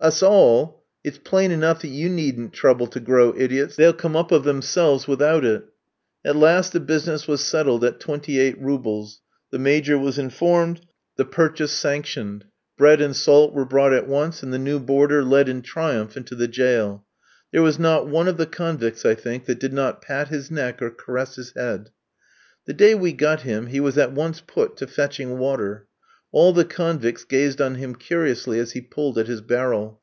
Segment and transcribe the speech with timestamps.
[0.00, 0.84] "Us all!
[1.02, 5.08] It's plain enough that you needn't trouble to grow idiots, they'll come up of themselves
[5.08, 5.64] without it."
[6.26, 9.22] At last the business was settled at twenty eight roubles.
[9.50, 10.82] The Major was informed,
[11.16, 12.44] the purchase sanctioned.
[12.76, 16.34] Bread and salt were brought at once, and the new boarder led in triumph into
[16.34, 17.06] the jail.
[17.50, 20.82] There was not one of the convicts, I think, that did not pat his neck
[20.82, 21.88] or caress his head.
[22.66, 25.86] The day we got him he was at once put to fetching water.
[26.36, 30.00] All the convicts gazed on him curiously as he pulled at his barrel.